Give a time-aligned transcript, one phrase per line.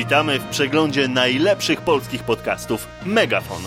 [0.00, 3.62] Witamy w przeglądzie najlepszych polskich podcastów Megafon.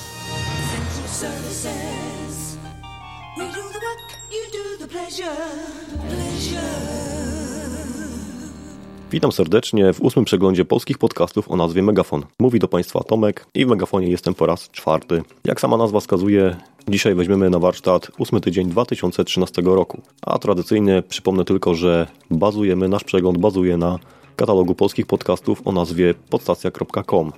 [9.12, 12.26] Witam serdecznie w ósmym przeglądzie polskich podcastów o nazwie Megafon.
[12.40, 15.22] Mówi do Państwa Tomek i w Megafonie jestem po raz czwarty.
[15.46, 16.55] Jak sama nazwa wskazuje,
[16.88, 20.02] dzisiaj weźmiemy na warsztat ósmy tydzień 2013 roku.
[20.22, 24.00] A tradycyjnie przypomnę tylko, że bazujemy, nasz przegląd bazuje na
[24.35, 27.31] katalogu polskich podcastów o nazwie podstacja.com.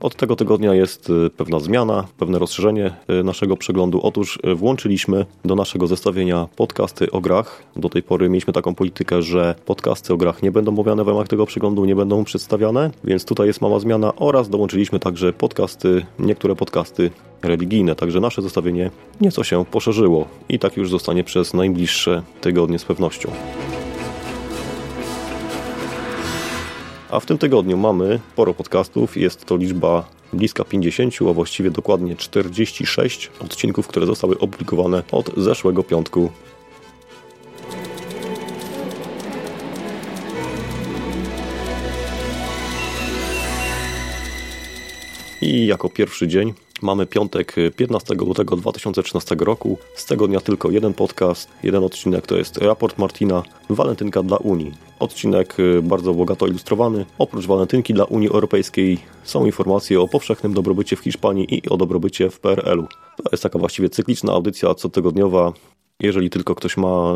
[0.00, 4.00] Od tego tygodnia jest y, pewna zmiana, pewne rozszerzenie y, naszego przeglądu.
[4.02, 7.62] Otóż y, włączyliśmy do naszego zestawienia podcasty o grach.
[7.76, 11.28] Do tej pory mieliśmy taką politykę, że podcasty o grach nie będą omawiane w ramach
[11.28, 16.56] tego przeglądu, nie będą przedstawiane, więc tutaj jest mała zmiana oraz dołączyliśmy także podcasty, niektóre
[16.56, 17.10] podcasty
[17.42, 18.90] religijne, także nasze zestawienie
[19.20, 23.30] nieco się poszerzyło i tak już zostanie przez najbliższe tygodnie z pewnością.
[27.10, 29.16] A w tym tygodniu mamy sporo podcastów.
[29.16, 35.82] Jest to liczba bliska 50, a właściwie dokładnie 46 odcinków, które zostały opublikowane od zeszłego
[35.82, 36.30] piątku.
[45.40, 49.78] I jako pierwszy dzień mamy piątek 15 lutego 2013 roku.
[49.94, 54.72] Z tego dnia tylko jeden podcast, jeden odcinek to jest raport Martina Walentynka dla Unii.
[54.98, 57.06] Odcinek y, bardzo bogato ilustrowany.
[57.18, 62.30] Oprócz walentynki dla Unii Europejskiej są informacje o powszechnym dobrobycie w Hiszpanii i o dobrobycie
[62.30, 62.86] w PRL-u.
[63.16, 65.52] To jest taka właściwie cykliczna audycja cotygodniowa.
[66.00, 67.12] Jeżeli tylko ktoś ma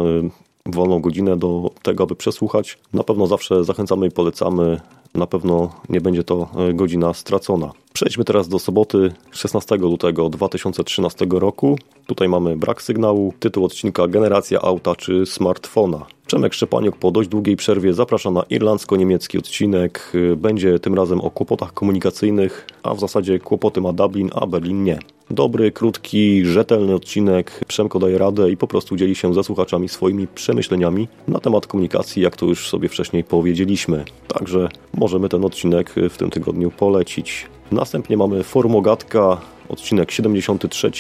[0.67, 4.81] y, wolną godzinę do tego, aby przesłuchać, na pewno zawsze zachęcamy i polecamy.
[5.15, 7.73] Na pewno nie będzie to y, godzina stracona.
[7.93, 11.79] Przejdźmy teraz do soboty 16 lutego 2013 roku.
[12.07, 16.07] Tutaj mamy brak sygnału, tytuł odcinka Generacja auta czy smartfona.
[16.27, 20.13] Przemek Szczepaniuk po dość długiej przerwie zaprasza na irlandzko-niemiecki odcinek.
[20.37, 24.99] Będzie tym razem o kłopotach komunikacyjnych, a w zasadzie kłopoty ma Dublin, a Berlin nie.
[25.31, 27.61] Dobry, krótki, rzetelny odcinek.
[27.69, 32.23] Przemko daje radę i po prostu dzieli się ze słuchaczami swoimi przemyśleniami na temat komunikacji,
[32.23, 34.05] jak to już sobie wcześniej powiedzieliśmy.
[34.29, 37.47] Także możemy ten odcinek w tym tygodniu polecić.
[37.73, 40.91] Następnie mamy Formogatka, odcinek 73.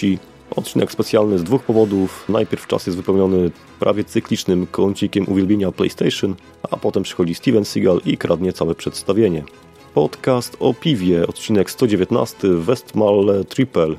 [0.56, 2.24] Odcinek specjalny z dwóch powodów.
[2.28, 3.50] Najpierw czas jest wypełniony
[3.80, 6.34] prawie cyklicznym kącikiem uwielbienia PlayStation,
[6.70, 9.44] a potem przychodzi Steven Seagal i kradnie całe przedstawienie.
[9.94, 13.94] Podcast o piwie, odcinek 119, Westmalle Triple.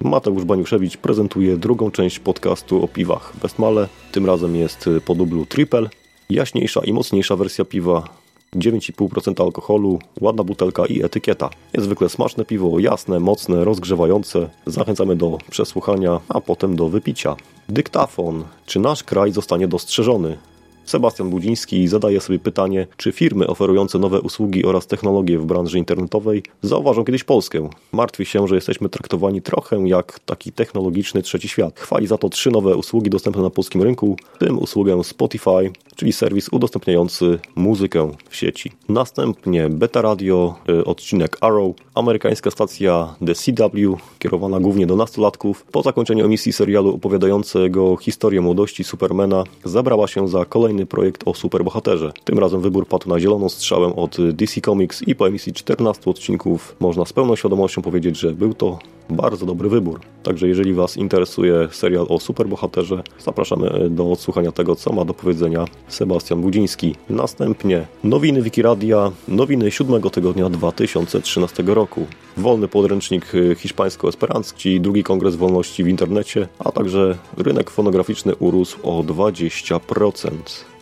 [0.00, 3.88] Mateusz Baniuszewicz prezentuje drugą część podcastu o piwach Westmalle.
[4.12, 5.88] Tym razem jest po dublu Triple.
[6.30, 8.23] Jaśniejsza i mocniejsza wersja piwa,
[8.56, 11.50] 9,5% alkoholu, ładna butelka i etykieta.
[11.72, 14.48] Jest zwykle smaczne piwo, jasne, mocne, rozgrzewające.
[14.66, 17.36] Zachęcamy do przesłuchania, a potem do wypicia.
[17.68, 18.44] Dyktafon.
[18.66, 20.38] Czy nasz kraj zostanie dostrzeżony?
[20.84, 26.42] Sebastian Budziński zadaje sobie pytanie, czy firmy oferujące nowe usługi oraz technologie w branży internetowej
[26.62, 27.70] zauważą kiedyś Polskę.
[27.92, 31.80] Martwi się, że jesteśmy traktowani trochę jak taki technologiczny trzeci świat.
[31.80, 36.12] Chwali za to trzy nowe usługi dostępne na polskim rynku, w tym usługę Spotify, czyli
[36.12, 38.72] serwis udostępniający muzykę w sieci.
[38.88, 45.64] Następnie Beta Radio, y, odcinek Arrow, amerykańska stacja The CW, kierowana głównie do nastolatków.
[45.72, 52.12] Po zakończeniu emisji serialu opowiadającego historię młodości Supermana, zabrała się za kolejny projekt o superbohaterze.
[52.24, 56.76] Tym razem wybór padł na zieloną strzałę od DC Comics i po emisji 14 odcinków
[56.80, 58.78] można z pełną świadomością powiedzieć, że był to
[59.10, 60.00] bardzo dobry wybór.
[60.22, 65.64] Także jeżeli Was interesuje serial o superbohaterze, zapraszamy do odsłuchania tego, co ma do powiedzenia
[65.88, 66.94] Sebastian Budziński.
[67.10, 72.06] Następnie nowiny Wikiradia, nowiny siódmego tygodnia 2013 roku.
[72.36, 80.30] Wolny podręcznik hiszpańsko-esperancki, drugi kongres wolności w internecie, a także rynek fonograficzny urósł o 20%.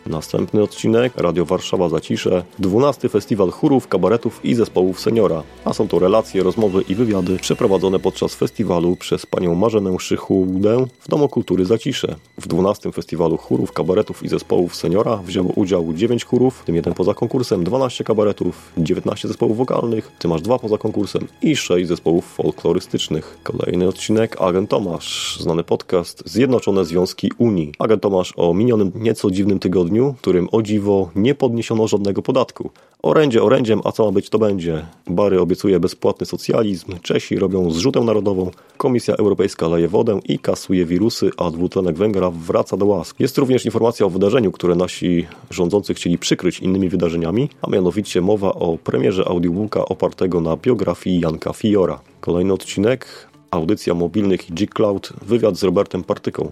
[0.05, 5.99] Następny odcinek Radio Warszawa Zacisze, 12 Festiwal Chórów, Kabaretów i Zespołów Seniora, a są to
[5.99, 12.15] relacje, rozmowy i wywiady przeprowadzone podczas festiwalu przez panią Marzenę Szychułdę w Domu Kultury Zacisze.
[12.37, 17.13] W 12 Festiwalu Chórów, Kabaretów i Zespołów Seniora wzięło udział 9 chórów, tym jeden poza
[17.13, 23.37] konkursem, 12 kabaretów, 19 zespołów wokalnych, tym aż dwa poza konkursem i 6 zespołów folklorystycznych.
[23.43, 27.71] Kolejny odcinek Agent Tomasz, znany podcast Zjednoczone Związki Unii.
[27.79, 32.69] Agent Tomasz o minionym nieco dziwnym tygodniu w którym o dziwo nie podniesiono żadnego podatku.
[33.03, 34.85] Orędzie orędziem, a co ma być to będzie.
[35.07, 41.29] Bary obiecuje bezpłatny socjalizm, Czesi robią zrzutę narodową, Komisja Europejska leje wodę i kasuje wirusy,
[41.37, 43.19] a dwutlenek węgla wraca do łask.
[43.19, 48.53] Jest również informacja o wydarzeniu, które nasi rządzący chcieli przykryć innymi wydarzeniami, a mianowicie mowa
[48.53, 51.99] o premierze audiobooka opartego na biografii Janka Fiora.
[52.21, 56.51] Kolejny odcinek, audycja mobilnych i G-Cloud, wywiad z Robertem Partyką.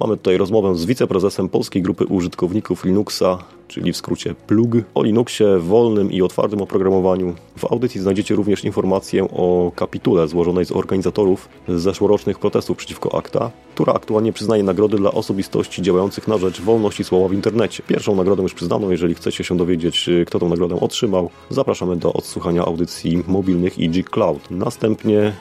[0.00, 3.38] Mamy tutaj rozmowę z wiceprezesem Polskiej Grupy Użytkowników Linuxa
[3.72, 7.34] czyli w skrócie plug, o Linuxie, wolnym i otwartym oprogramowaniu.
[7.58, 13.92] W audycji znajdziecie również informację o kapitule złożonej z organizatorów zeszłorocznych protestów przeciwko ACTA, która
[13.92, 17.82] aktualnie przyznaje nagrody dla osobistości działających na rzecz wolności słowa w internecie.
[17.86, 22.64] Pierwszą nagrodę już przyznano, jeżeli chcecie się dowiedzieć, kto tę nagrodę otrzymał, zapraszamy do odsłuchania
[22.64, 24.50] audycji mobilnych i Cloud.
[24.50, 25.32] Następnie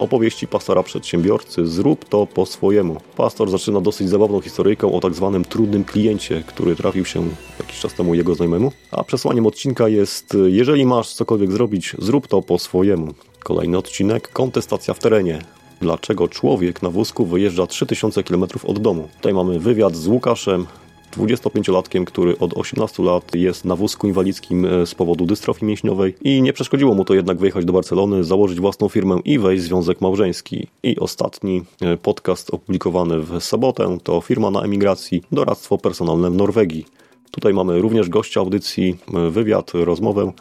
[0.00, 3.00] opowieści pastora przedsiębiorcy Zrób to po swojemu.
[3.16, 7.28] Pastor zaczyna dosyć zabawną historyjką o tak zwanym trudnym kliencie, który trafił się
[7.60, 8.72] jakiś czas temu jego znajomemu.
[8.90, 13.14] A przesłaniem odcinka jest, jeżeli masz cokolwiek zrobić, zrób to po swojemu.
[13.38, 15.42] Kolejny odcinek, kontestacja w terenie.
[15.80, 19.08] Dlaczego człowiek na wózku wyjeżdża 3000 km od domu?
[19.16, 20.66] Tutaj mamy wywiad z Łukaszem,
[21.16, 26.42] 25-latkiem, który od 18 lat jest na wózku inwalidzkim e, z powodu dystrofii mięśniowej i
[26.42, 30.00] nie przeszkodziło mu to jednak wyjechać do Barcelony, założyć własną firmę i wejść w związek
[30.00, 30.66] małżeński.
[30.82, 36.86] I ostatni e, podcast opublikowany w sobotę to firma na emigracji, doradztwo personalne w Norwegii.
[37.30, 40.32] Tutaj mamy również gościa audycji, e, wywiad, rozmowę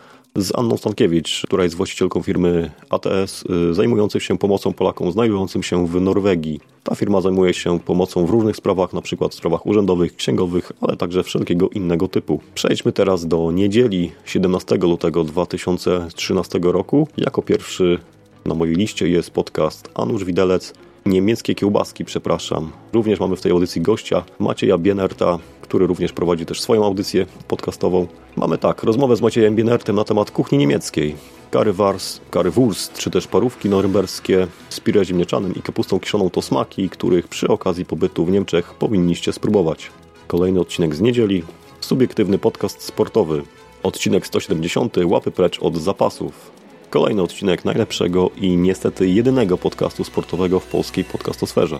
[0.41, 5.87] z Anną Stankiewicz, która jest właścicielką firmy ATS, y, zajmującej się pomocą Polakom znajdującym się
[5.87, 6.59] w Norwegii.
[6.83, 9.29] Ta firma zajmuje się pomocą w różnych sprawach, np.
[9.29, 12.39] w sprawach urzędowych, księgowych, ale także wszelkiego innego typu.
[12.55, 17.07] Przejdźmy teraz do niedzieli 17 lutego 2013 roku.
[17.17, 17.99] Jako pierwszy
[18.45, 20.73] na mojej liście jest podcast Anusz Widelec,
[21.05, 22.71] niemieckie kiełbaski, przepraszam.
[22.93, 28.07] Również mamy w tej audycji gościa Macieja Bienerta, który również prowadzi też swoją audycję podcastową.
[28.35, 31.15] Mamy tak, rozmowę z Maciejem Bienertem na temat kuchni niemieckiej.
[31.51, 37.27] Currywars, currywurst, czy też parówki norymberskie z pire ziemniaczanym i kapustą kiszoną to smaki, których
[37.27, 39.91] przy okazji pobytu w Niemczech powinniście spróbować.
[40.27, 41.43] Kolejny odcinek z niedzieli,
[41.79, 43.43] subiektywny podcast sportowy.
[43.83, 46.51] Odcinek 170, łapy precz od zapasów.
[46.89, 51.79] Kolejny odcinek najlepszego i niestety jedynego podcastu sportowego w polskiej podcastosferze.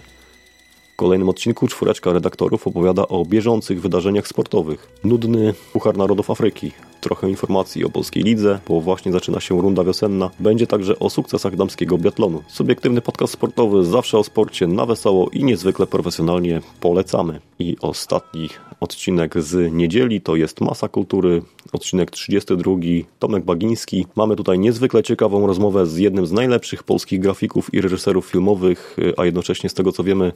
[0.93, 4.87] W kolejnym odcinku czwóreczka redaktorów opowiada o bieżących wydarzeniach sportowych.
[5.03, 6.71] Nudny Puchar Narodów Afryki,
[7.09, 10.29] trochę informacji o polskiej lidze, bo właśnie zaczyna się runda wiosenna.
[10.39, 12.43] Będzie także o sukcesach damskiego biatlonu.
[12.47, 17.41] Subiektywny podcast sportowy zawsze o sporcie na wesoło i niezwykle profesjonalnie polecamy.
[17.59, 21.41] I ostatni odcinek z niedzieli to jest Masa Kultury,
[21.73, 22.71] odcinek 32,
[23.19, 24.05] Tomek Bagiński.
[24.15, 29.25] Mamy tutaj niezwykle ciekawą rozmowę z jednym z najlepszych polskich grafików i reżyserów filmowych, a
[29.25, 30.31] jednocześnie z tego co wiemy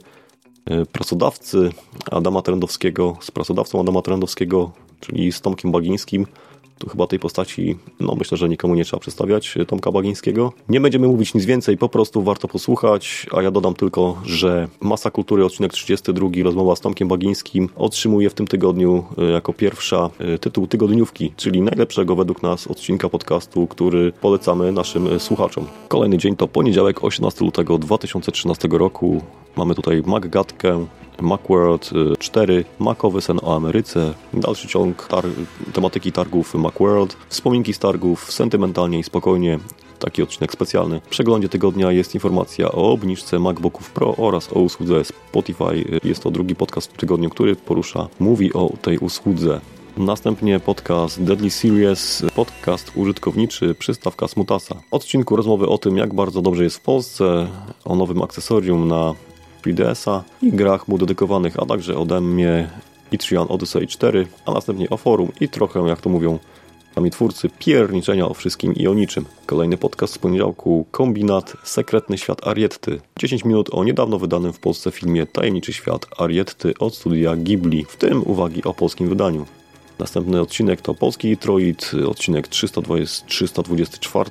[0.66, 1.70] e, pracodawcy
[2.10, 6.26] Adama Trendowskiego, z pracodawcą Adama Trendowskiego, czyli z Tomkiem Bagińskim.
[6.78, 10.52] Tu chyba tej postaci, no myślę, że nikomu nie trzeba przedstawiać, e, Tomka Bagińskiego.
[10.68, 15.10] Nie będziemy mówić nic więcej, po prostu warto posłuchać, a ja dodam tylko, że Masa
[15.10, 20.38] Kultury, odcinek 32, rozmowa z Tomkiem Bagińskim, otrzymuje w tym tygodniu e, jako pierwsza e,
[20.38, 25.66] tytuł tygodniówki, czyli najlepszego według nas odcinka podcastu, który polecamy naszym słuchaczom.
[25.88, 29.22] Kolejny dzień to poniedziałek, 18 lutego 2013 roku.
[29.56, 30.86] Mamy tutaj Maggatkę,
[31.22, 35.24] Macworld 4, Macowy sen o Ameryce, dalszy ciąg tar
[35.72, 39.58] tematyki targów Macworld, wspominki z targów, sentymentalnie i spokojnie,
[39.98, 41.00] taki odcinek specjalny.
[41.00, 46.00] W przeglądzie tygodnia jest informacja o obniżce MacBooków Pro oraz o usłudze Spotify.
[46.04, 49.60] Jest to drugi podcast w tygodniu, który porusza, mówi o tej usłudze.
[49.96, 54.76] Następnie podcast Deadly Series, podcast użytkowniczy Przystawka Smutasa.
[54.90, 57.46] Odcinku rozmowy o tym, jak bardzo dobrze jest w Polsce,
[57.84, 59.14] o nowym akcesorium na
[59.64, 62.70] 3DS-a i grach mu dedykowanych, a także ode mnie
[63.12, 66.38] Itrian Odyssey 4, a następnie o forum i trochę, jak to mówią
[66.94, 69.24] sami twórcy, pierniczenia o wszystkim i o niczym.
[69.46, 73.00] Kolejny podcast z poniedziałku, Kombinat, Sekretny Świat Arietty.
[73.18, 77.96] 10 minut o niedawno wydanym w Polsce filmie Tajemniczy Świat Arietty od studia Ghibli, w
[77.96, 79.46] tym uwagi o polskim wydaniu.
[79.98, 84.30] Następny odcinek to Polski Detroit, odcinek 320, 324.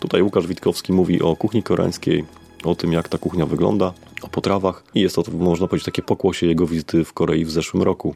[0.00, 2.24] Tutaj Łukasz Witkowski mówi o kuchni koreańskiej,
[2.64, 3.92] o tym jak ta kuchnia wygląda,
[4.24, 7.82] o potrawach i jest to, można powiedzieć, takie pokłosie jego wizyty w Korei w zeszłym
[7.82, 8.14] roku.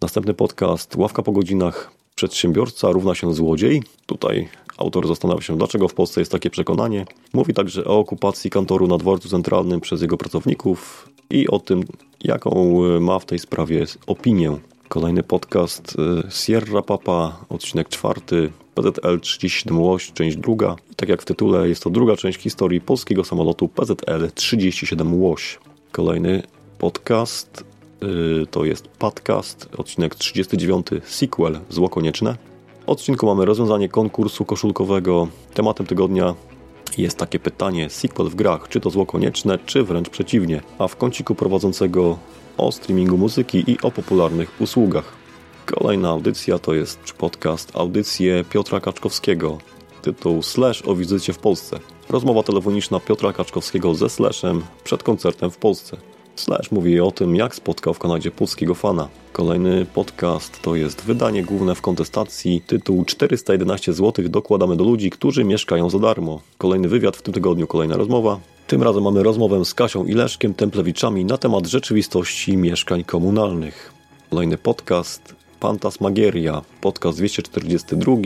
[0.00, 1.90] Następny podcast Ławka po godzinach.
[2.14, 3.82] Przedsiębiorca równa się złodziej.
[4.06, 4.48] Tutaj
[4.78, 7.06] autor zastanawia się, dlaczego w Polsce jest takie przekonanie.
[7.32, 11.84] Mówi także o okupacji kantoru na dworcu centralnym przez jego pracowników i o tym,
[12.20, 14.56] jaką ma w tej sprawie opinię.
[14.94, 15.96] Kolejny podcast
[16.26, 20.76] y, Sierra Papa, odcinek czwarty, PZL 37 Łoś, część druga.
[20.96, 25.58] tak jak w tytule, jest to druga część historii polskiego samolotu PZL 37 Łoś.
[25.92, 26.42] Kolejny
[26.78, 27.64] podcast
[28.00, 32.36] yy, to jest podcast, odcinek 39, sequel Zło Konieczne.
[32.86, 35.28] W odcinku mamy rozwiązanie konkursu koszulkowego.
[35.54, 36.34] Tematem tygodnia
[36.98, 40.60] jest takie pytanie, sequel w grach, czy to zło konieczne, czy wręcz przeciwnie.
[40.78, 42.18] A w kąciku prowadzącego
[42.58, 45.12] o streamingu muzyki i o popularnych usługach.
[45.66, 49.58] Kolejna audycja to jest podcast Audycje Piotra Kaczkowskiego.
[50.02, 51.78] Tytuł Slash o wizycie w Polsce.
[52.10, 55.96] Rozmowa telefoniczna Piotra Kaczkowskiego ze Slashem przed koncertem w Polsce.
[56.36, 59.08] Slash mówi o tym, jak spotkał w Kanadzie polskiego fana.
[59.32, 62.60] Kolejny podcast to jest wydanie główne w kontestacji.
[62.66, 66.40] Tytuł 411 zł dokładamy do ludzi, którzy mieszkają za darmo.
[66.58, 68.40] Kolejny wywiad w tym tygodniu, kolejna rozmowa.
[68.66, 73.92] Tym razem mamy rozmowę z Kasią i Leszkiem Templewiczami na temat rzeczywistości mieszkań komunalnych.
[74.30, 78.16] Kolejny podcast Fantasmagieria, podcast 242,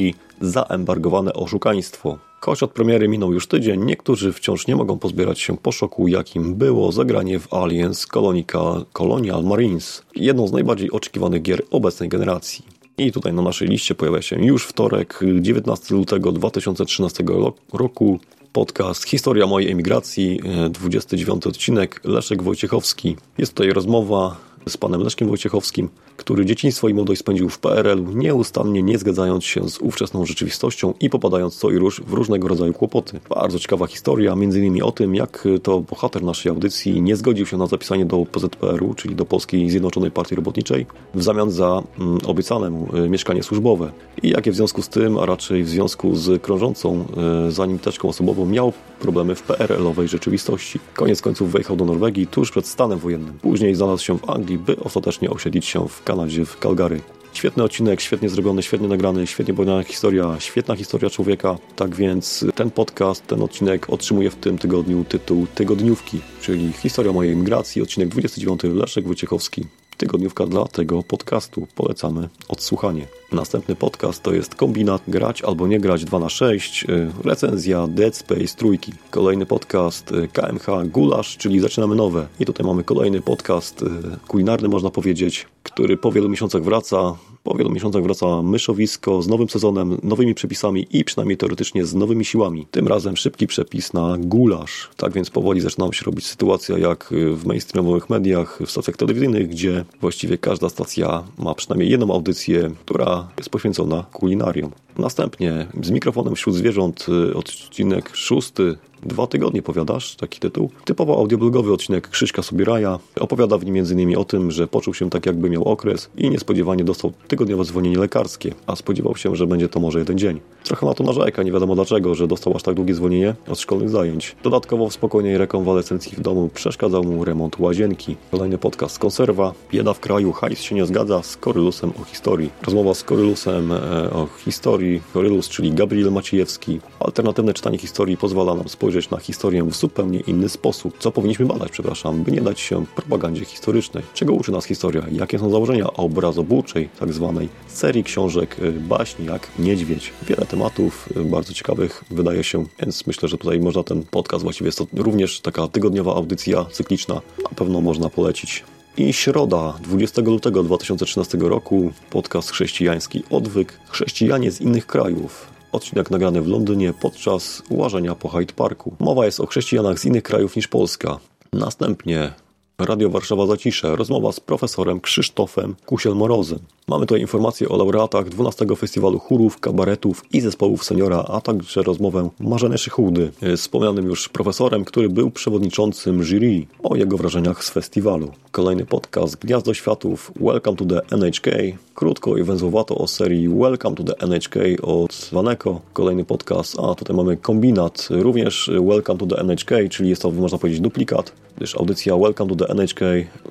[0.41, 2.19] zaembargowane oszukaństwo.
[2.41, 6.55] Choć od premiery minął już tydzień, niektórzy wciąż nie mogą pozbierać się po szoku, jakim
[6.55, 12.65] było zagranie w Aliens Colonica, Colonial Marines, jedną z najbardziej oczekiwanych gier obecnej generacji.
[12.99, 17.25] I tutaj na naszej liście pojawia się już wtorek, 19 lutego 2013
[17.73, 18.19] roku,
[18.53, 20.41] podcast Historia mojej emigracji,
[20.71, 23.17] 29 odcinek, Leszek Wojciechowski.
[23.39, 24.37] Jest tutaj rozmowa
[24.69, 29.69] z panem Leszkiem Wojciechowskim, który dzieciństwo i młodość spędził w PRL-u, nieustannie nie zgadzając się
[29.69, 33.21] z ówczesną rzeczywistością i popadając co i róż w różnego rodzaju kłopoty.
[33.29, 37.57] Bardzo ciekawa historia, między innymi o tym, jak to bohater naszej audycji nie zgodził się
[37.57, 42.71] na zapisanie do PZPR-u, czyli do Polskiej Zjednoczonej Partii Robotniczej, w zamian za mm, obiecane
[42.71, 43.93] mu y, mieszkanie służbowe.
[44.23, 47.05] I jakie w związku z tym, a raczej w związku z krążącą
[47.49, 50.81] y, za nim teczką osobową, miał problemy w PRL-owej rzeczywistości.
[50.95, 53.39] Koniec końców wyjechał do Norwegii tuż przed stanem wojennym.
[53.43, 57.01] Później znalazł się w Anglii, by ostatecznie osiedlić się w Kanadzie, w Calgary.
[57.33, 61.59] Świetny odcinek, świetnie zrobiony, świetnie nagrany, świetnie powiedziana historia, świetna historia człowieka.
[61.77, 67.37] Tak więc ten podcast, ten odcinek otrzymuje w tym tygodniu tytuł Tygodniówki, czyli historia mojej
[67.37, 69.65] migracji, odcinek 29 Leszek Wojciechowski.
[69.97, 71.67] Tygodniówka dla tego podcastu.
[71.75, 73.07] Polecamy odsłuchanie.
[73.33, 76.87] Następny podcast to jest kombinat grać albo nie grać 2 na 6
[77.25, 78.93] recenzja Dead Space trójki.
[79.11, 82.27] Kolejny podcast y, KMH Gulasz, czyli zaczynamy nowe.
[82.41, 83.87] I tutaj mamy kolejny podcast y,
[84.29, 87.17] kulinarny można powiedzieć, który po wielu miesiącach wraca.
[87.43, 92.25] Po wielu miesiącach wraca myszowisko z nowym sezonem, nowymi przepisami i przynajmniej teoretycznie z nowymi
[92.25, 92.67] siłami.
[92.71, 94.91] Tym razem szybki przepis na gulasz.
[94.97, 99.85] Tak więc powoli zaczyna się robić sytuacja jak w mainstreamowych mediach, w stacjach telewizyjnych, gdzie
[100.01, 104.71] właściwie każda stacja ma przynajmniej jedną audycję, która jest poświęcona kulinariom.
[104.99, 110.71] Następnie z mikrofonem wśród zwierząt y, odcinek szósty Dwa tygodnie powiadasz, taki tytuł.
[110.85, 112.99] Typowo audioblogowy odcinek Krzyśka Sobieraja.
[113.21, 114.17] Opowiada w nim m.in.
[114.17, 118.55] o tym, że poczuł się tak jakby miał okres i niespodziewanie dostał tygodniowe zwolnienie lekarskie,
[118.67, 120.41] a spodziewał się, że będzie to może jeden dzień.
[120.65, 123.91] Trochę na to narzeka, nie wiadomo dlaczego, że dostał aż tak długie zwolnienie od szkolnych
[123.91, 124.37] zajęć.
[124.43, 128.17] Dodatkowo w spokojnej rekonwalescencji w domu przeszkadzał mu remont łazienki.
[128.31, 129.53] Kolejny podcast Konserwa.
[129.73, 132.51] Bieda w kraju, hajs się nie zgadza z Korylusem o historii.
[132.63, 133.77] Rozmowa z Korylusem e,
[134.11, 134.88] o historii.
[135.13, 136.81] Korylus, czyli Gabriel Maciejewski.
[137.01, 140.99] Alternatywne czytanie historii pozwala nam spojrzeć na historię w zupełnie inny sposób.
[140.99, 144.05] Co powinniśmy badać, przepraszam, by nie dać się propagandzie historycznej.
[144.15, 145.03] Czego uczy nas historia?
[145.13, 150.13] Jakie są założenia obrazobuczej, tak zwanej serii książek, y, baśni jak Niedźwiedź.
[150.29, 154.69] Wiele tematów y, bardzo ciekawych wydaje się, więc myślę, że tutaj można ten podcast, właściwie
[154.69, 158.65] jest to również taka tygodniowa audycja cykliczna, na pewno można polecić.
[158.99, 163.81] I środa, 20 lutego 2013 roku, podcast chrześcijański Odwyk.
[163.89, 165.51] Chrześcijanie z innych krajów.
[165.73, 168.97] Odcinek nagrany w Londynie podczas łażenia po Hyde Parku.
[169.01, 171.19] Mowa jest o chrześcijanach z innych krajów niż Polska.
[171.53, 172.33] Następnie
[172.81, 173.97] Radio Warszawa Zacisze.
[173.97, 176.59] Rozmowa z profesorem Krzysztofem Kusiel-Morozem.
[176.89, 182.29] Mamy tutaj informacje o laureatach 12 Festiwalu Chórów, Kabaretów i Zespołów Seniora, a także rozmowę
[182.41, 188.33] Marzeny Szychudy z wspomnianym już profesorem, który był przewodniczącym jury o jego wrażeniach z festiwalu.
[188.51, 191.47] Kolejny podcast Gniazdo Światów Welcome to the NHK.
[191.95, 195.81] Krótko i węzłowato o serii Welcome to the NHK od Waneko.
[195.93, 200.59] Kolejny podcast, a tutaj mamy kombinat, również Welcome to the NHK, czyli jest to można
[200.59, 203.01] powiedzieć duplikat, gdyż audycja Welcome to the NHK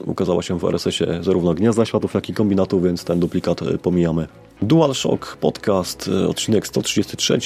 [0.05, 4.27] ukazała się w RSS-ie zarówno Gniazda Światów, jak i kombinatu, więc ten duplikat e, pomijamy.
[4.61, 7.39] DualShock Podcast, e, odcinek 133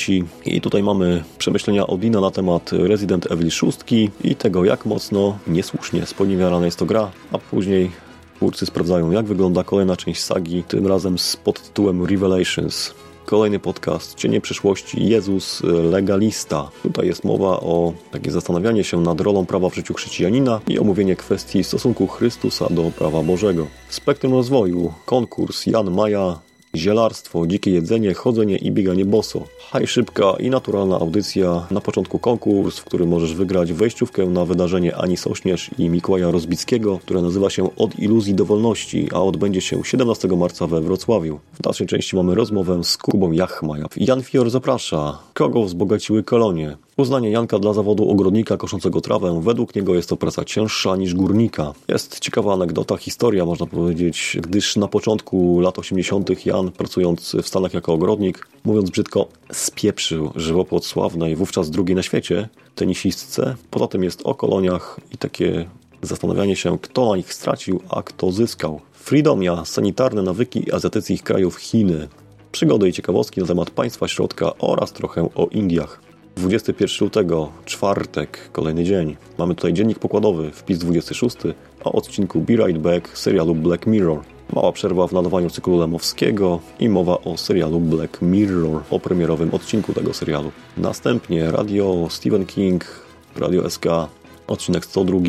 [0.45, 3.79] i tutaj mamy przemyślenia Odina na temat Resident Evil 6
[4.23, 7.91] i tego jak mocno niesłusznie sponiewierana jest to gra, a później
[8.35, 12.93] twórcy sprawdzają jak wygląda kolejna część sagi, tym razem z podtytułem Revelations.
[13.25, 16.69] Kolejny podcast Cienie przyszłości Jezus Legalista.
[16.83, 21.15] Tutaj jest mowa o takie zastanawianie się nad rolą prawa w życiu chrześcijanina i omówienie
[21.15, 23.67] kwestii stosunku Chrystusa do prawa Bożego.
[23.89, 26.39] Spektrum rozwoju, konkurs Jan Maja,
[26.75, 29.43] Zielarstwo, dzikie jedzenie, chodzenie i bieganie boso.
[29.59, 31.67] Haj szybka i naturalna audycja.
[31.71, 36.99] Na początku konkurs, w którym możesz wygrać wejściówkę na wydarzenie Ani Sośnierz i Mikołaja Rozbickiego,
[36.99, 41.39] które nazywa się Od iluzji do wolności, a odbędzie się 17 marca we Wrocławiu.
[41.53, 43.85] W dalszej części mamy rozmowę z Kubą Jachmaja.
[43.97, 45.19] Jan Fior zaprasza.
[45.33, 46.77] Kogo wzbogaciły kolonie?
[46.97, 51.73] Uznanie Janka dla zawodu ogrodnika koszącego trawę, według niego jest to praca cięższa niż górnika.
[51.87, 56.45] Jest ciekawa anegdota, historia można powiedzieć, gdyż na początku lat 80.
[56.45, 62.49] Jan, pracując w Stanach jako ogrodnik, mówiąc brzydko, spieprzył żywopłot sławnej, wówczas drugiej na świecie,
[62.75, 63.55] tenisistce.
[63.69, 65.65] Poza tym jest o koloniach i takie
[66.01, 68.81] Zastanawianie się, kto na nich stracił, a kto zyskał.
[68.93, 72.07] Freedomia, sanitarne nawyki azjatyckich krajów Chiny.
[72.51, 76.10] Przygody i ciekawostki na temat państwa środka oraz trochę o Indiach.
[76.35, 79.15] 21 lutego, czwartek, kolejny dzień.
[79.37, 81.37] Mamy tutaj dziennik pokładowy, wpis 26
[81.83, 84.19] o odcinku Be Right Back serialu Black Mirror.
[84.53, 89.93] Mała przerwa w nadawaniu cyklu Lemowskiego i mowa o serialu Black Mirror, o premierowym odcinku
[89.93, 90.51] tego serialu.
[90.77, 92.85] Następnie radio Stephen King,
[93.35, 93.85] radio SK,
[94.47, 95.19] odcinek 102,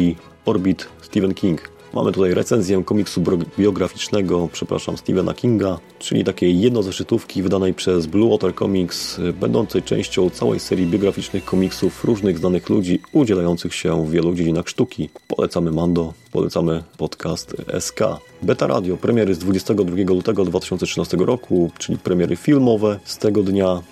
[0.45, 1.72] Orbit Stephen King.
[1.95, 3.23] Mamy tutaj recenzję komiksu
[3.59, 10.61] biograficznego, przepraszam, Stephena Kinga, czyli takiej jednozeszytówki wydanej przez Blue Water Comics, będącej częścią całej
[10.61, 15.09] serii biograficznych komiksów różnych znanych ludzi udzielających się w wielu dziedzinach sztuki.
[15.29, 18.01] Polecamy Mando, polecamy podcast SK.
[18.43, 23.83] Beta Radio, premiery z 22 lutego 2013 roku, czyli premiery filmowe z tego dnia.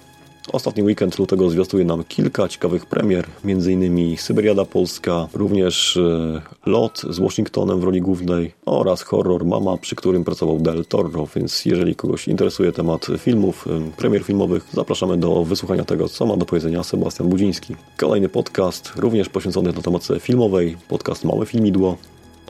[0.53, 4.17] Ostatni weekend lutego zwiastuje nam kilka ciekawych premier, m.in.
[4.17, 10.25] Syberiada Polska, również e, Lot z Washingtonem w roli głównej oraz horror Mama, przy którym
[10.25, 15.85] pracował Del Toro, więc jeżeli kogoś interesuje temat filmów, e, premier filmowych, zapraszamy do wysłuchania
[15.85, 17.77] tego, co ma do powiedzenia Sebastian Budziński.
[17.97, 21.97] Kolejny podcast, również poświęcony tematyce filmowej, podcast Małe Filmidło,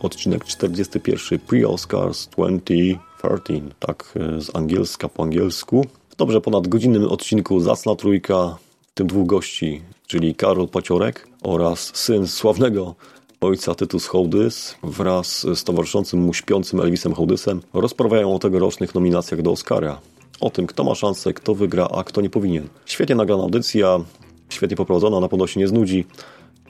[0.02, 5.86] odcinek 41 Pre-Oscars 2013, tak e, z angielska po angielsku
[6.20, 8.56] dobrze ponad godzinnym odcinku Zacna Trójka,
[8.94, 12.94] tym dwóch gości, czyli Karol Paciorek oraz syn sławnego
[13.40, 19.50] ojca Tytus Hołdys wraz z towarzyszącym mu śpiącym Elvisem Hołdysem rozprawiają o tegorocznych nominacjach do
[19.50, 20.00] Oscara.
[20.40, 22.68] O tym, kto ma szansę, kto wygra, a kto nie powinien.
[22.86, 24.00] Świetnie nagrana audycja,
[24.48, 26.04] świetnie poprowadzona, na pewno się nie znudzi.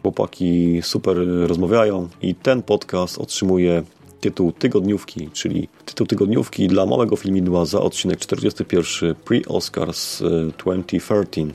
[0.02, 1.16] Chłopaki super
[1.46, 3.82] rozmawiają i ten podcast otrzymuje
[4.20, 10.22] tytuł tygodniówki, czyli tytuł tygodniówki dla małego filmidła za odcinek 41 Pre-Oscars
[10.58, 11.42] 2013.
[11.42, 11.46] E,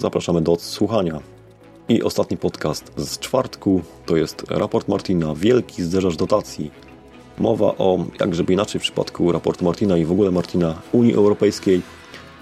[0.00, 1.20] Zapraszamy do odsłuchania.
[1.88, 6.70] I ostatni podcast z czwartku to jest raport Martina Wielki zderzacz dotacji.
[7.38, 11.82] Mowa o, jak żeby inaczej w przypadku raportu Martina i w ogóle Martina Unii Europejskiej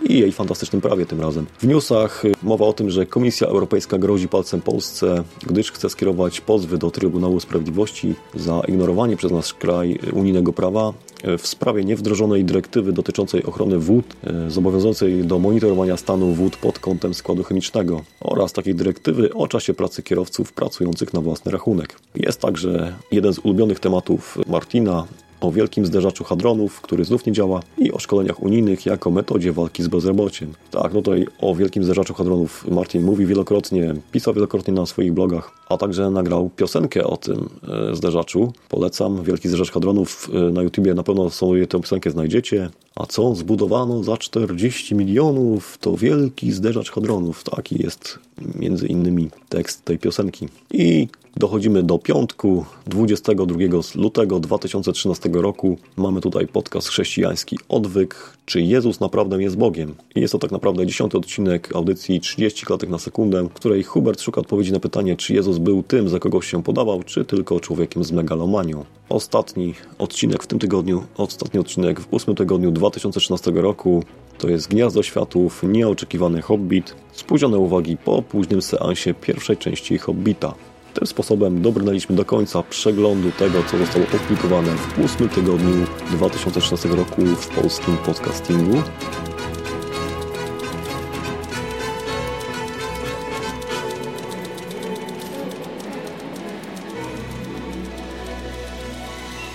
[0.08, 1.46] i jej fantastycznym prawie tym razem.
[1.58, 6.78] W newsach mowa o tym, że Komisja Europejska grozi palcem Polsce, gdyż chce skierować pozwy
[6.78, 10.92] do Trybunału Sprawiedliwości za ignorowanie przez nasz kraj unijnego prawa
[11.38, 17.14] w sprawie niewdrożonej dyrektywy dotyczącej ochrony wód, e, zobowiązującej do monitorowania stanu wód pod kątem
[17.14, 21.96] składu chemicznego oraz takiej dyrektywy o czasie pracy kierowców pracujących na własny rachunek.
[22.14, 25.06] Jest także jeden z ulubionych tematów Martina,
[25.42, 29.82] o wielkim zderzaczu hadronów, który znów nie działa i o szkoleniach unijnych jako metodzie walki
[29.82, 30.52] z bezrobociem.
[30.70, 35.50] Tak, no tutaj o wielkim zderzaczu hadronów Martin mówi wielokrotnie, pisał wielokrotnie na swoich blogach,
[35.68, 37.48] a także nagrał piosenkę o tym
[37.90, 38.52] e, zderzaczu.
[38.68, 42.70] Polecam, Wielki Zderzacz Hadronów e, na YouTubie na pewno sobie tę piosenkę znajdziecie.
[42.96, 47.44] A co zbudowano za 40 milionów, to Wielki Zderzacz Hadronów.
[47.44, 48.18] Taki jest
[48.54, 50.48] między innymi tekst tej piosenki.
[50.70, 53.56] I Dochodzimy do piątku, 22
[53.94, 55.78] lutego 2013 roku.
[55.96, 58.36] Mamy tutaj podcast chrześcijański Odwyk.
[58.46, 59.94] Czy Jezus naprawdę jest Bogiem?
[60.14, 64.20] I jest to tak naprawdę dziesiąty odcinek audycji 30 klatek na sekundę, w której Hubert
[64.20, 68.04] szuka odpowiedzi na pytanie, czy Jezus był tym, za kogo się podawał, czy tylko człowiekiem
[68.04, 68.84] z megalomanią.
[69.08, 74.02] Ostatni odcinek w tym tygodniu, ostatni odcinek w ósmym tygodniu 2013 roku
[74.38, 80.54] to jest Gniazdo Światów, nieoczekiwany Hobbit, spóźnione uwagi po późnym seansie pierwszej części Hobbita.
[80.94, 87.22] Tym sposobem dobrnęliśmy do końca przeglądu tego, co zostało opublikowane w ósmym tygodniu 2016 roku
[87.22, 88.82] w polskim podcastingu.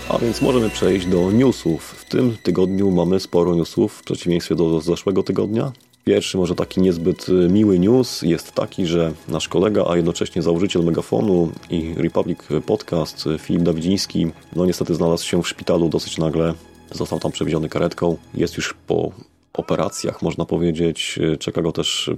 [0.09, 1.96] A więc możemy przejść do newsów.
[2.09, 5.71] Tym tygodniu mamy sporo newsów w przeciwieństwie do zeszłego tygodnia.
[6.03, 10.83] Pierwszy, może taki niezbyt y, miły news jest taki, że nasz kolega, a jednocześnie założyciel
[10.83, 16.53] Megafonu i Republic Podcast, y, Filip Dawidziński, no niestety znalazł się w szpitalu dosyć nagle.
[16.91, 18.17] Został tam przewieziony karetką.
[18.33, 19.11] Jest już po
[19.53, 21.19] operacjach, można powiedzieć.
[21.33, 22.11] Y, czeka go też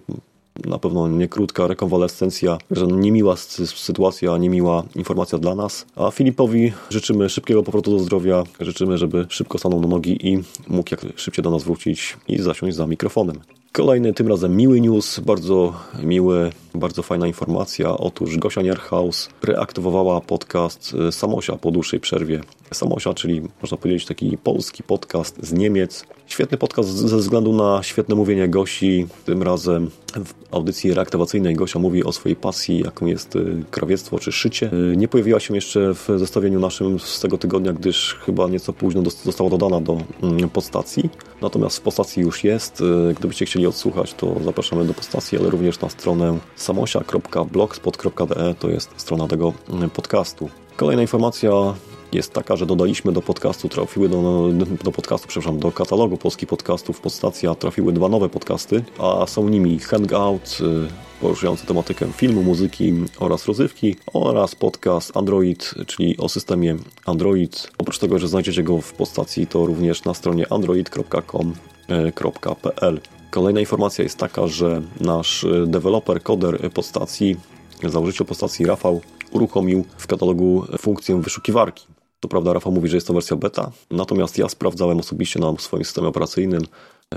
[0.66, 3.36] na pewno nie krótka rekonwalescencja, że niemiła
[3.76, 5.86] sytuacja, niemiła informacja dla nas.
[5.96, 10.90] A Filipowi życzymy szybkiego powrotu do zdrowia, życzymy, żeby szybko stanął na nogi i mógł
[10.92, 13.40] jak szybciej do nas wrócić i zasiąść za mikrofonem.
[13.72, 17.98] Kolejny, tym razem miły news, bardzo miły, bardzo fajna informacja.
[17.98, 22.42] Otóż Gosia Nierhaus reaktywowała podcast y, Samosia po dłuższej przerwie.
[22.74, 26.06] Samosia, czyli można powiedzieć taki polski podcast z Niemiec.
[26.28, 29.08] Świetny podcast ze względu na świetne mówienie Gosi.
[29.26, 29.90] Tym razem
[30.26, 34.72] w audycji reaktywacyjnej Gosia mówi o swojej pasji, jaką jest y, krawiectwo czy szycie.
[34.94, 39.04] Y, nie pojawiła się jeszcze w zestawieniu naszym z tego tygodnia, gdyż chyba nieco późno
[39.24, 41.10] została dodana do mm, podstacji.
[41.42, 42.84] Natomiast w podstacji już jest.
[43.18, 49.28] Gdybyście chcieli odsłuchać, to zapraszamy do podstacji, ale również na stronę samosia.blogspot.de to jest strona
[49.28, 50.50] tego mm, podcastu.
[50.76, 51.74] Kolejna informacja
[52.12, 54.50] jest taka, że dodaliśmy do podcastu, trafiły do,
[54.84, 59.80] do podcastu, przepraszam, do katalogu polskich podcastów Podstacja trafiły dwa nowe podcasty, a są nimi
[59.80, 60.88] Hangout, y,
[61.22, 67.72] poruszający tematykę filmu, muzyki oraz rozrywki oraz podcast Android, czyli o systemie Android.
[67.78, 73.00] Oprócz tego, że znajdziecie go w podstacji, to również na stronie android.com.pl.
[73.30, 77.36] Kolejna informacja jest taka, że nasz deweloper, koder podstacji,
[77.84, 81.88] założyciel podstacji Rafał uruchomił w katalogu funkcję wyszukiwarki.
[82.20, 85.86] To prawda, Rafał mówi, że jest to wersja beta, natomiast ja sprawdzałem osobiście na swoim
[85.86, 86.62] systemie operacyjnym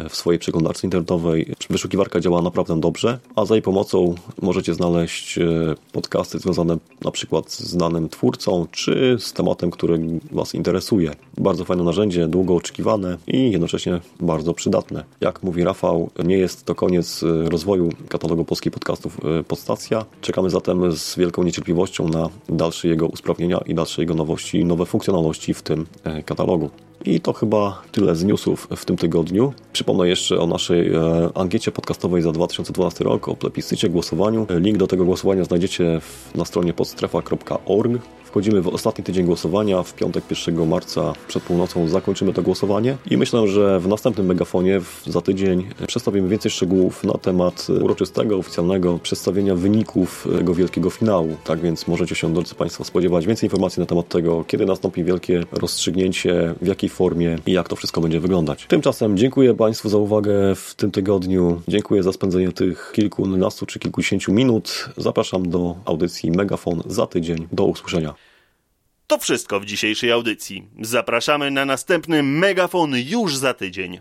[0.08, 1.54] w swojej przeglądarce internetowej.
[1.70, 5.44] Wyszukiwarka działa naprawdę dobrze, a za jej pomocą możecie znaleźć e,
[5.92, 10.00] podcasty związane na przykład z danym twórcą, czy z tematem, który
[10.30, 11.10] Was interesuje.
[11.38, 15.04] Bardzo fajne narzędzie, długo oczekiwane i jednocześnie bardzo przydatne.
[15.20, 20.04] Jak mówi Rafał, nie jest to koniec e, rozwoju katalogu polskich podcastów e, Podstacja.
[20.20, 25.54] Czekamy zatem z wielką niecierpliwością na dalsze jego usprawnienia i dalsze jego nowości, nowe funkcjonalności
[25.54, 25.86] w tym
[26.24, 26.70] katalogu.
[27.04, 29.52] I to chyba tyle z newsów w tym tygodniu.
[29.72, 31.00] Przypomnę jeszcze o naszej e,
[31.34, 34.46] ankiecie podcastowej za 2012 rok, o plebiscycie, głosowaniu.
[34.50, 36.00] Link do tego głosowania znajdziecie
[36.34, 38.02] na stronie podstrefa.org.
[38.32, 39.82] Wchodzimy w ostatni tydzień głosowania.
[39.82, 44.80] W piątek 1 marca przed północą zakończymy to głosowanie i myślę, że w następnym megafonie
[45.06, 51.36] za tydzień przedstawimy więcej szczegółów na temat uroczystego, oficjalnego przedstawienia wyników tego wielkiego finału.
[51.44, 55.44] Tak więc możecie się, drodzy Państwo, spodziewać więcej informacji na temat tego, kiedy nastąpi wielkie
[55.52, 58.66] rozstrzygnięcie, w jakiej formie i jak to wszystko będzie wyglądać.
[58.66, 61.62] Tymczasem dziękuję Państwu za uwagę w tym tygodniu.
[61.68, 64.88] Dziękuję za spędzenie tych kilkunastu czy kilkudziesięciu minut.
[64.96, 67.48] Zapraszam do audycji Megafon za tydzień.
[67.52, 68.14] Do usłyszenia.
[69.12, 70.66] To wszystko w dzisiejszej audycji.
[70.80, 74.00] Zapraszamy na następny megafon już za tydzień.